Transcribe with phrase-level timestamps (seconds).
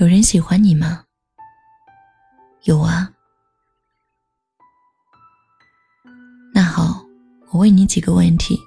[0.00, 1.04] 有人喜欢你吗？
[2.62, 3.12] 有啊。
[6.54, 7.04] 那好，
[7.50, 8.58] 我问你几个问题：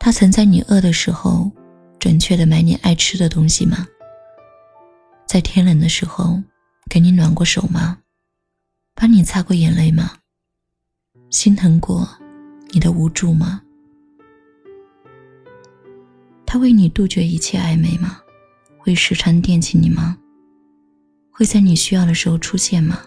[0.00, 1.48] 他曾在你饿的时候，
[2.00, 3.86] 准确的买你爱吃的东西吗？
[5.28, 6.42] 在天冷的时候，
[6.90, 7.98] 给你暖过手吗？
[8.96, 10.10] 帮你擦过眼泪吗？
[11.30, 12.18] 心疼过
[12.70, 13.62] 你的无助吗？
[16.44, 18.20] 他为你杜绝一切暧昧吗？
[18.76, 20.18] 会时常惦记你吗？
[21.34, 23.00] 会在你需要的时候出现吗？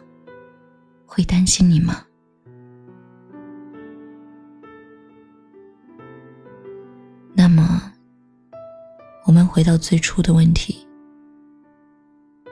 [1.05, 2.03] 会担心你吗？
[7.35, 7.93] 那么，
[9.25, 10.75] 我们回到最初的问题：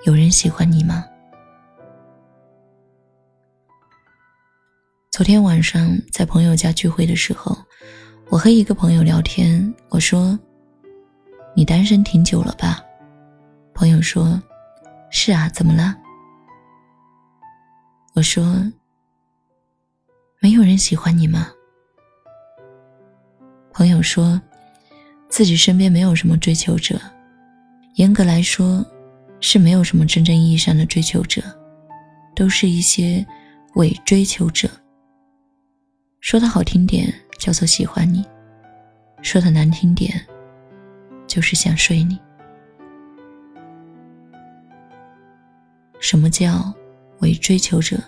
[0.05, 1.03] 有人喜欢你吗？
[5.09, 7.57] 昨天晚上在朋友家聚会的时候，
[8.29, 10.37] 我和一个朋友聊天，我说
[11.55, 12.79] ：“你单身挺久了吧？”
[13.73, 14.39] 朋友说
[15.16, 15.95] ：“是啊，怎么了？”
[18.16, 18.44] 我说
[20.42, 21.47] ：“没有人喜欢你吗？”
[23.72, 24.42] 朋友说
[25.30, 27.00] ：“自己身边没有什么追求者，
[27.95, 28.86] 严格来说，
[29.39, 31.42] 是没有什么真正意义上的追求者，
[32.36, 33.25] 都是一些
[33.75, 34.70] 伪追求者。
[36.22, 38.25] 说的好听点叫做喜欢你，
[39.22, 40.25] 说的难听点，
[41.27, 42.20] 就是想睡你。”
[46.14, 46.72] 什么叫
[47.22, 48.00] 伪追求者？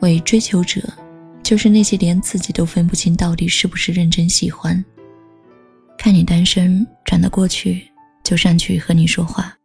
[0.00, 0.82] 伪追求者
[1.44, 4.84] 就是那些连自己都分不清到底是不是认真喜欢，
[5.96, 7.88] 看你单身，转得过去
[8.24, 9.56] 就上去和你说话，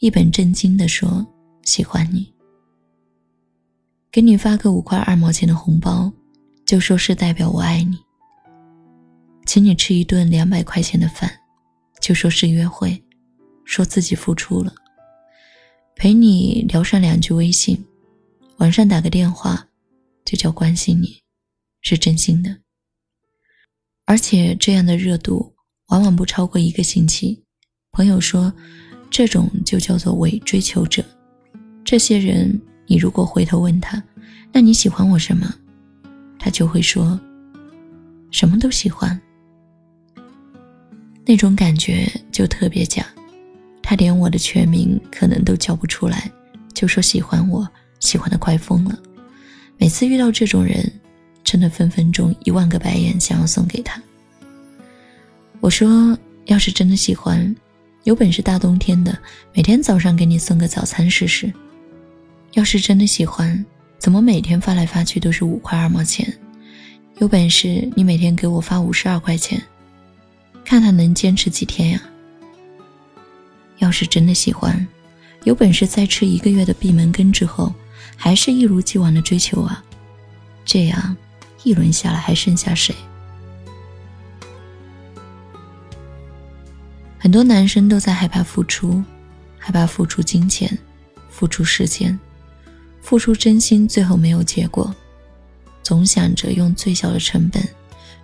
[0.00, 1.24] 一本正经的说
[1.62, 2.34] 喜欢你，
[4.10, 6.12] 给你发个五块二毛钱的红包，
[6.66, 7.96] 就说是代表我爱你，
[9.46, 11.30] 请你吃一顿两百块钱的饭，
[12.00, 13.00] 就说是约会，
[13.64, 14.74] 说自己付出了。
[16.02, 17.80] 陪你聊上两句微信，
[18.56, 19.68] 晚上打个电话，
[20.24, 21.22] 就叫关心你，
[21.80, 22.58] 是真心的。
[24.04, 25.54] 而且这样的热度
[25.90, 27.40] 往往不超过一个星期。
[27.92, 28.52] 朋友说，
[29.12, 31.04] 这种就叫做伪追求者。
[31.84, 34.02] 这些人，你如果回头问他，
[34.50, 35.54] 那你喜欢我什么？
[36.36, 37.16] 他就会说，
[38.32, 39.20] 什么都喜欢。
[41.24, 43.06] 那种感觉就特别假。
[43.82, 46.30] 他连我的全名可能都叫不出来，
[46.72, 47.68] 就说喜欢我，
[48.00, 48.98] 喜欢的快疯了。
[49.76, 50.90] 每次遇到这种人，
[51.42, 54.00] 真的分分钟一万个白眼想要送给他。
[55.60, 56.16] 我说，
[56.46, 57.54] 要是真的喜欢，
[58.04, 59.16] 有本事大冬天的
[59.52, 61.52] 每天早上给你送个早餐试试。
[62.52, 63.64] 要是真的喜欢，
[63.98, 66.32] 怎么每天发来发去都是五块二毛钱？
[67.18, 69.62] 有本事你每天给我发五十二块钱，
[70.64, 72.02] 看他能坚持几天呀？
[73.82, 74.86] 要是真的喜欢，
[75.42, 77.74] 有本事再吃一个月的闭门羹之后，
[78.16, 79.82] 还是一如既往的追求啊！
[80.64, 81.16] 这样
[81.64, 82.94] 一轮下来还剩下谁？
[87.18, 89.02] 很多男生都在害怕付出，
[89.58, 90.78] 害怕付出金钱，
[91.28, 92.16] 付出时间，
[93.00, 94.94] 付出真心，最后没有结果，
[95.82, 97.60] 总想着用最小的成本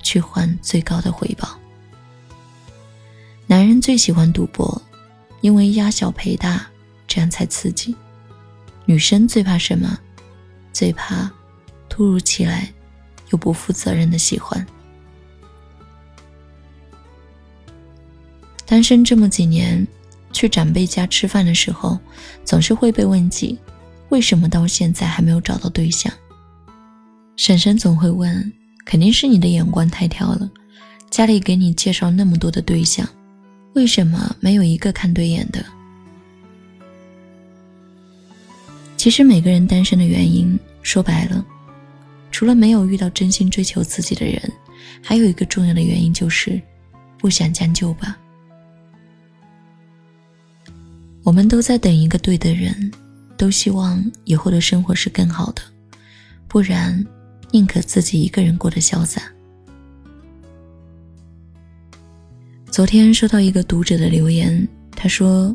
[0.04, 1.58] 去换最高的回报。
[3.48, 4.80] 男人最喜欢赌博。
[5.40, 6.66] 因为压小赔大，
[7.06, 7.94] 这样才刺激。
[8.84, 9.98] 女生最怕什么？
[10.72, 11.30] 最怕
[11.88, 12.72] 突如其来
[13.30, 14.64] 又不负责任的喜欢。
[18.64, 19.86] 单身这么几年，
[20.32, 21.98] 去长辈家吃饭的时候，
[22.44, 23.58] 总是会被问及
[24.10, 26.12] 为什么到现在还没有找到对象。
[27.36, 28.52] 婶婶总会问
[28.84, 30.50] ：“肯定是你的眼光太挑了，
[31.10, 33.08] 家里给你介绍那么多的对象。”
[33.78, 35.64] 为什么没有一个看对眼的？
[38.96, 41.46] 其实每个人单身的原因，说白了，
[42.32, 44.42] 除了没有遇到真心追求自己的人，
[45.00, 46.60] 还有一个重要的原因就是
[47.18, 48.18] 不想将就吧。
[51.22, 52.90] 我们都在等一个对的人，
[53.36, 55.62] 都希望以后的生活是更好的，
[56.48, 57.06] 不然
[57.52, 59.22] 宁可自己一个人过得潇洒。
[62.78, 65.52] 昨天收到一个读者的留言，他说：“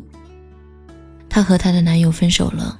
[1.26, 2.78] 她和她的男友分手了。”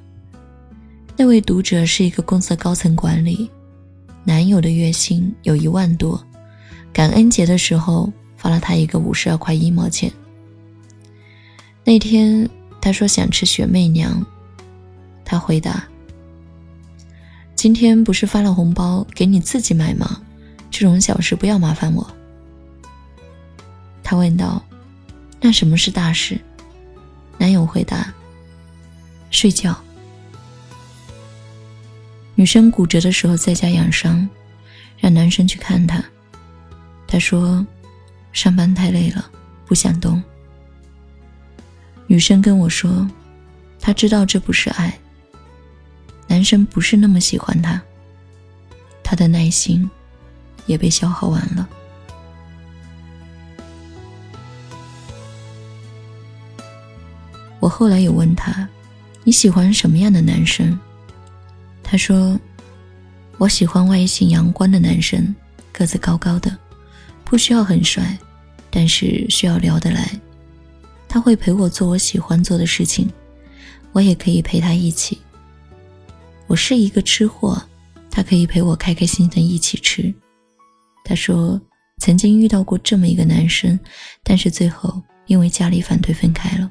[1.16, 3.50] 那位读者是一个公司的高层管理，
[4.22, 6.22] 男友的月薪有一万多，
[6.92, 10.12] 感恩节的时候发了他一个五十二块一毛钱。
[11.82, 12.46] 那天
[12.82, 14.22] 他说想吃雪媚娘，
[15.24, 15.82] 他回答
[17.56, 20.20] ：“今天不是发了红包给你自己买吗？
[20.70, 22.06] 这种小事不要麻烦我。”
[24.16, 24.64] 问道
[25.40, 26.40] ：“那什么是大事？”
[27.38, 28.12] 男友回答
[29.30, 29.76] ：“睡觉。
[32.34, 34.28] 女生骨折的时候在家养伤，
[34.98, 36.02] 让男生去看她。
[37.06, 37.64] 他说
[38.32, 39.30] ：“上班太累了，
[39.66, 40.22] 不想动。”
[42.08, 43.08] 女生跟我说
[43.80, 44.98] ：“她知道这不是爱，
[46.26, 47.80] 男生不是那么喜欢她，
[49.02, 49.88] 她的耐心
[50.66, 51.68] 也被消耗完了。”
[57.64, 58.68] 我后来有问他
[59.24, 60.78] ：“你喜欢什么样的男生？”
[61.82, 62.38] 他说
[63.40, 65.34] ：“我喜欢外形阳光的男生，
[65.72, 66.54] 个子高高的，
[67.24, 68.18] 不需要很帅，
[68.70, 70.10] 但是需要聊得来。
[71.08, 73.10] 他会陪我做我喜欢做的事情，
[73.92, 75.18] 我也可以陪他一起。
[76.46, 77.58] 我是一个吃货，
[78.10, 80.14] 他可以陪我开开心心的一起吃。”
[81.02, 81.58] 他说
[81.96, 83.80] ：“曾经遇到过这么一个男生，
[84.22, 86.70] 但是最后因为家里反对分开了。”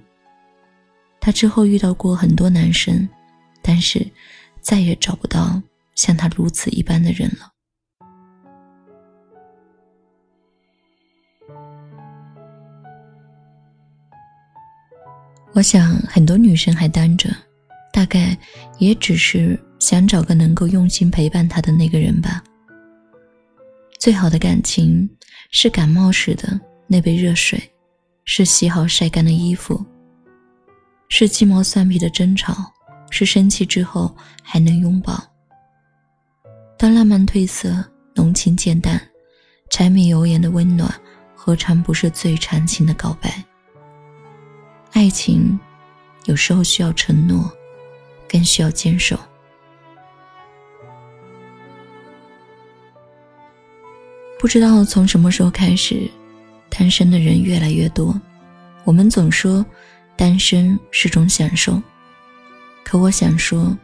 [1.26, 3.08] 他之后遇到过很多男生，
[3.62, 4.06] 但是
[4.60, 5.62] 再也找不到
[5.96, 7.50] 像他如此一般的人了。
[15.54, 17.30] 我想很多女生还单着，
[17.94, 18.38] 大概
[18.78, 22.44] 也只是想找个能够用心陪伴她的那个人吧。
[23.98, 25.10] 最好的感情
[25.52, 27.64] 是感冒时的那杯热水，
[28.26, 29.86] 是洗好晒干的衣服。
[31.16, 32.56] 是鸡毛蒜皮的争吵，
[33.12, 34.12] 是生气之后
[34.42, 35.24] 还能拥抱。
[36.76, 39.00] 当浪漫褪色，浓情渐淡，
[39.70, 40.92] 柴米油盐的温暖，
[41.36, 43.32] 何尝不是最长情的告白？
[44.94, 45.60] 爱情
[46.26, 47.48] 有时候需要承诺，
[48.28, 49.16] 更需要坚守。
[54.40, 56.10] 不知道从什么时候开始，
[56.72, 58.20] 单身的人越来越多。
[58.84, 59.64] 我们总说。
[60.16, 61.82] 单身是种享受，
[62.84, 63.76] 可我想说，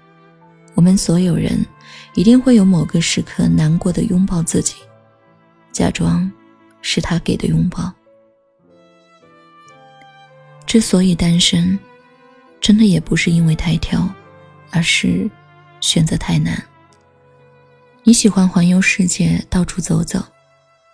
[0.75, 1.65] 我们所有人
[2.13, 4.75] 一定会有某个时刻难过的拥抱自己，
[5.71, 6.31] 假装
[6.81, 7.91] 是他给的拥抱。
[10.65, 11.77] 之所以单身，
[12.61, 14.07] 真的也不是因为太挑，
[14.69, 15.29] 而是
[15.81, 16.63] 选择太难。
[18.03, 20.23] 你喜欢环游世界，到处走走，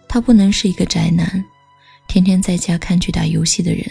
[0.08, 1.44] 他不能是一个宅男，
[2.08, 3.86] 天天在家看剧打游戏的人。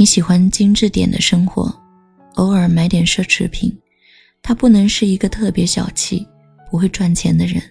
[0.00, 1.70] 你喜欢精致点的生活，
[2.36, 3.70] 偶尔买点奢侈品，
[4.40, 6.26] 他不能是一个特别小气、
[6.70, 7.62] 不会赚钱的人。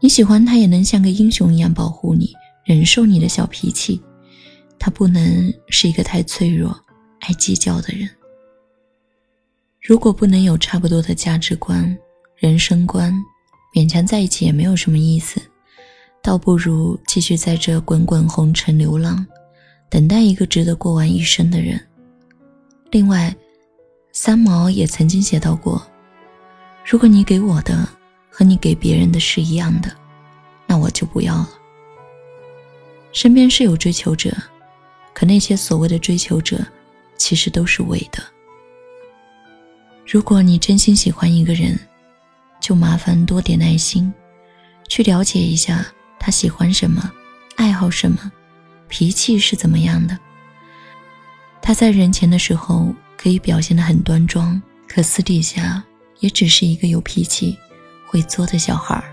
[0.00, 2.32] 你喜欢他也能像个英雄一样保护你，
[2.64, 4.02] 忍受你的小脾气，
[4.80, 6.76] 他不能是一个太脆弱、
[7.20, 8.10] 爱计较的人。
[9.80, 11.96] 如果不能有差不多的价值观、
[12.34, 13.14] 人生观，
[13.72, 15.40] 勉强在一起也没有什么意思，
[16.20, 19.24] 倒不如继续在这滚滚红尘流浪。
[19.90, 21.78] 等待一个值得过完一生的人。
[22.92, 23.34] 另外，
[24.12, 25.84] 三毛也曾经写到过
[26.86, 27.86] ：“如果你给我的
[28.30, 29.90] 和你给别人的是一样的，
[30.66, 31.50] 那我就不要了。”
[33.12, 34.32] 身边是有追求者，
[35.12, 36.64] 可那些所谓的追求者，
[37.16, 38.22] 其实都是伪的。
[40.06, 41.76] 如果你真心喜欢一个人，
[42.60, 44.12] 就麻烦多点耐心，
[44.88, 45.84] 去了解一下
[46.20, 47.10] 他喜欢什么，
[47.56, 48.30] 爱好什么。
[48.90, 50.18] 脾气是怎么样的？
[51.62, 55.82] 他在人前的时候可以表现得很端庄，可私底下
[56.18, 57.56] 也只是一个有脾气、
[58.06, 59.04] 会作的小孩儿。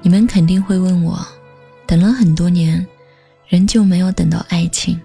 [0.00, 1.24] 你们肯定会问我，
[1.86, 2.84] 等了很多年，
[3.46, 5.00] 仍旧没有等到爱情，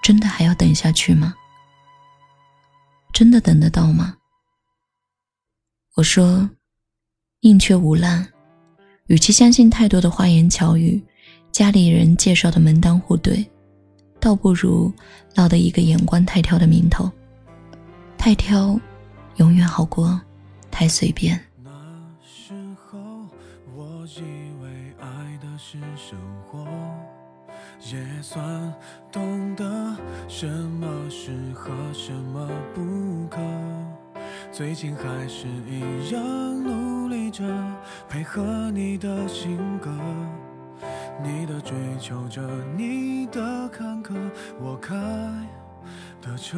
[0.00, 1.34] 真的还要等下去吗？
[3.12, 4.16] 真的等得到吗？
[5.96, 6.48] 我说，
[7.40, 8.35] 宁缺毋滥。
[9.06, 11.00] 与其相信太多的花言巧语，
[11.52, 13.44] 家里人介绍的门当户对，
[14.18, 14.92] 倒不如
[15.36, 17.08] 落得一个眼光太挑的名头。
[18.18, 18.78] 太挑，
[19.36, 20.20] 永远好过
[20.72, 21.40] 太随便。
[21.62, 21.70] 那
[22.20, 22.98] 时候
[23.76, 24.20] 我以
[24.60, 24.68] 为
[25.00, 26.18] 爱的是生
[26.50, 26.66] 活，
[27.92, 28.74] 也算
[29.12, 29.96] 懂得
[30.26, 33.40] 什么适合，什么不可。
[34.50, 36.85] 最近还是一样努力
[37.36, 37.44] 着
[38.08, 39.90] 配合你的性格，
[41.22, 42.40] 你的追求者，
[42.78, 44.14] 你的坎坷，
[44.58, 44.94] 我开
[46.22, 46.56] 的车。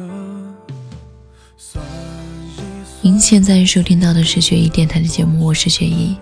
[3.01, 6.15] 您现在收听到的是雪姨电台的节目，我是雪姨。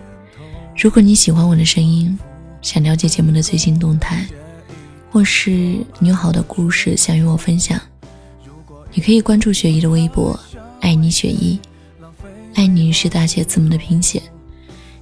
[0.75, 2.17] 如果你喜欢我的声音，
[2.63, 4.25] 想了解节目的最新动态，
[5.11, 5.51] 或是
[5.99, 7.79] 你有好的故事想与我分享，
[8.91, 10.39] 你可以关注雪姨的微博。
[10.81, 11.59] 爱你雪姨，
[12.55, 14.19] 爱你是大写字母的拼写，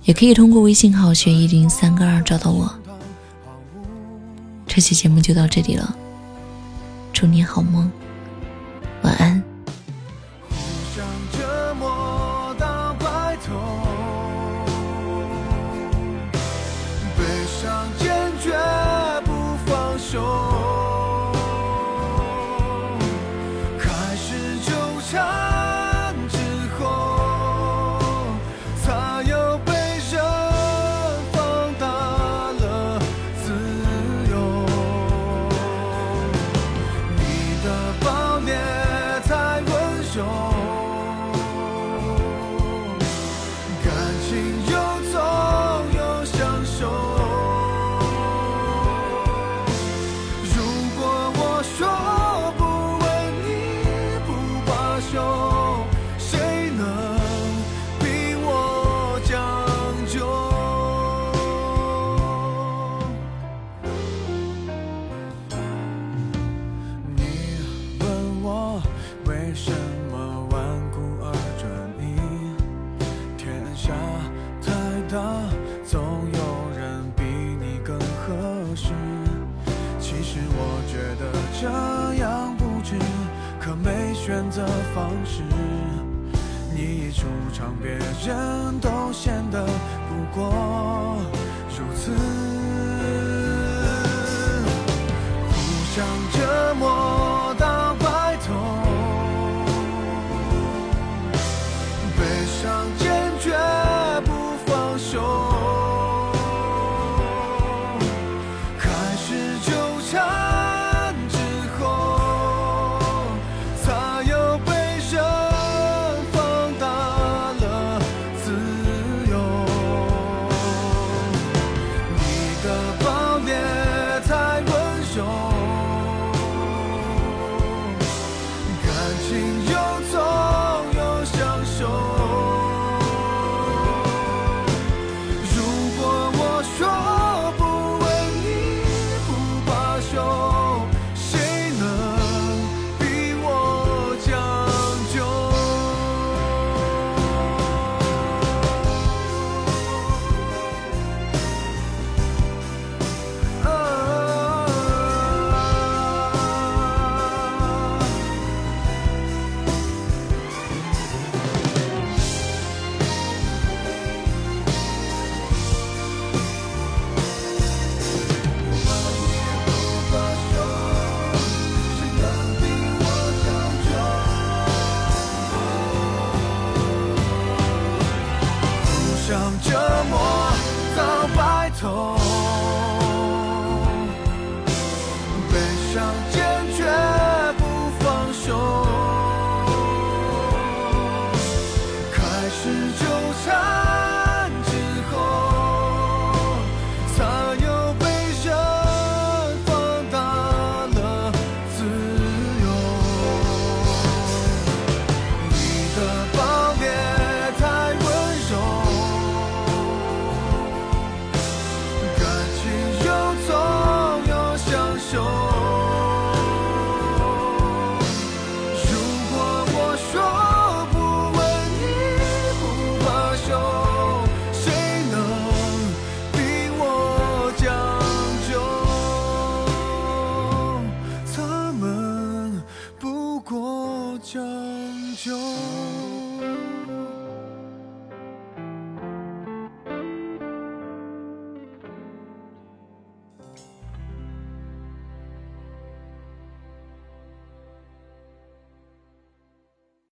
[0.06, 2.72] 也可以通过微信号“学一零三个二”找到我。
[4.68, 5.96] 这期节目就到这里了，
[7.12, 7.92] 祝你好梦，
[9.02, 9.45] 晚安。
[40.16, 40.55] 选
[92.08, 92.45] 如